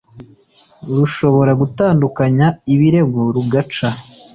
rushobora 0.95 1.51
gutandukanya 1.61 2.47
ibirego 2.73 3.19
rugaca 3.35 3.89